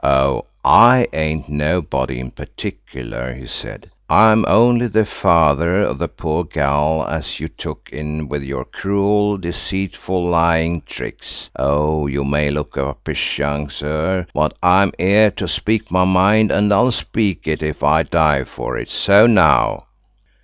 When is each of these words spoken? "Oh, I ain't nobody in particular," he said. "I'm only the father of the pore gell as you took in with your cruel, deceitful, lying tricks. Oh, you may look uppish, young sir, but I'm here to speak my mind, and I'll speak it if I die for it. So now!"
"Oh, 0.03 0.45
I 0.65 1.05
ain't 1.13 1.47
nobody 1.47 2.19
in 2.19 2.31
particular," 2.31 3.35
he 3.35 3.45
said. 3.45 3.91
"I'm 4.09 4.45
only 4.47 4.87
the 4.87 5.05
father 5.05 5.79
of 5.83 5.99
the 5.99 6.07
pore 6.07 6.45
gell 6.47 7.05
as 7.07 7.39
you 7.39 7.47
took 7.47 7.87
in 7.91 8.27
with 8.27 8.41
your 8.41 8.65
cruel, 8.65 9.37
deceitful, 9.37 10.25
lying 10.27 10.81
tricks. 10.87 11.51
Oh, 11.55 12.07
you 12.07 12.23
may 12.23 12.49
look 12.49 12.77
uppish, 12.77 13.37
young 13.37 13.69
sir, 13.69 14.25
but 14.33 14.55
I'm 14.63 14.91
here 14.97 15.29
to 15.29 15.47
speak 15.47 15.91
my 15.91 16.05
mind, 16.05 16.51
and 16.51 16.73
I'll 16.73 16.91
speak 16.91 17.47
it 17.47 17.61
if 17.61 17.83
I 17.83 18.01
die 18.01 18.43
for 18.43 18.79
it. 18.79 18.89
So 18.89 19.27
now!" 19.27 19.85